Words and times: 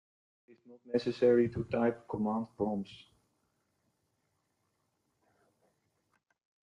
It 0.47 0.53
is 0.53 0.57
not 0.65 0.79
necessary 0.91 1.47
to 1.49 1.63
type 1.65 2.07
command 2.09 2.47
prompts. 2.57 3.03